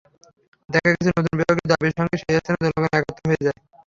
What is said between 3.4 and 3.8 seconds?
যায়।